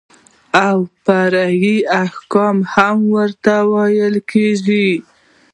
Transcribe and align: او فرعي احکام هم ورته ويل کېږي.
او 0.67 0.77
فرعي 1.05 1.75
احکام 2.05 2.57
هم 2.73 2.97
ورته 3.15 3.53
ويل 3.73 4.15
کېږي. 4.31 4.89